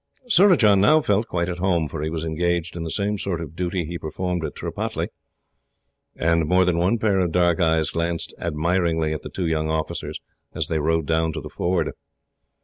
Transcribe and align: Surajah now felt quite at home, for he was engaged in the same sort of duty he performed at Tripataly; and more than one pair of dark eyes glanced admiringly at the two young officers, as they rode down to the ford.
Surajah 0.27 0.75
now 0.77 0.99
felt 0.99 1.27
quite 1.27 1.47
at 1.47 1.59
home, 1.59 1.87
for 1.87 2.01
he 2.01 2.09
was 2.09 2.23
engaged 2.25 2.75
in 2.75 2.81
the 2.81 2.89
same 2.89 3.19
sort 3.19 3.39
of 3.39 3.55
duty 3.55 3.85
he 3.85 3.99
performed 3.99 4.43
at 4.43 4.55
Tripataly; 4.55 5.09
and 6.15 6.47
more 6.47 6.65
than 6.65 6.79
one 6.79 6.97
pair 6.97 7.19
of 7.19 7.31
dark 7.31 7.61
eyes 7.61 7.91
glanced 7.91 8.33
admiringly 8.39 9.13
at 9.13 9.21
the 9.21 9.29
two 9.29 9.45
young 9.45 9.69
officers, 9.69 10.19
as 10.55 10.69
they 10.69 10.79
rode 10.79 11.05
down 11.05 11.31
to 11.33 11.39
the 11.39 11.49
ford. 11.51 11.91